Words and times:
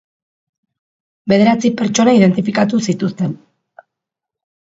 Bederatzi 1.33 1.69
pertsona 1.81 2.15
identifikatu 2.19 2.79
zituzten. 2.93 3.35